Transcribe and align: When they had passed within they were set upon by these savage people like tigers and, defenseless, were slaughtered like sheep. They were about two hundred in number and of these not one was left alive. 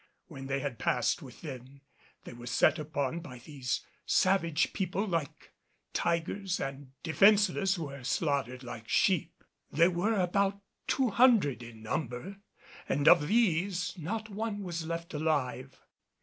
When 0.25 0.47
they 0.47 0.61
had 0.61 0.79
passed 0.79 1.21
within 1.21 1.81
they 2.23 2.33
were 2.33 2.47
set 2.47 2.79
upon 2.79 3.19
by 3.19 3.37
these 3.37 3.81
savage 4.03 4.73
people 4.73 5.05
like 5.05 5.53
tigers 5.93 6.59
and, 6.59 6.91
defenseless, 7.03 7.77
were 7.77 8.03
slaughtered 8.03 8.63
like 8.63 8.89
sheep. 8.89 9.43
They 9.71 9.89
were 9.89 10.15
about 10.19 10.59
two 10.87 11.09
hundred 11.11 11.61
in 11.61 11.83
number 11.83 12.37
and 12.89 13.07
of 13.07 13.27
these 13.27 13.95
not 13.95 14.27
one 14.27 14.63
was 14.63 14.87
left 14.87 15.13
alive. 15.13 15.79